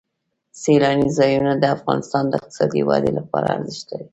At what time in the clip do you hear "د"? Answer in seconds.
1.57-1.63, 2.27-2.33